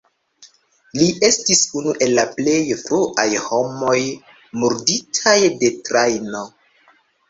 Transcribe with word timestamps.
Li 0.99 1.09
estis 1.27 1.61
unu 1.81 1.93
el 2.07 2.15
la 2.21 2.25
plej 2.41 2.57
fruaj 2.87 3.29
homoj 3.47 3.97
murditaj 4.65 5.41
de 5.65 5.75
trajno. 5.89 6.49